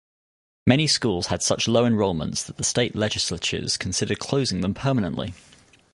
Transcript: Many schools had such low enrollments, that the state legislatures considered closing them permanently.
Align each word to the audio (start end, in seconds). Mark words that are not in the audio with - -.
Many 0.65 0.87
schools 0.87 1.27
had 1.27 1.43
such 1.43 1.67
low 1.67 1.85
enrollments, 1.85 2.43
that 2.47 2.57
the 2.57 2.63
state 2.63 2.95
legislatures 2.95 3.77
considered 3.77 4.17
closing 4.17 4.61
them 4.61 4.73
permanently. 4.73 5.35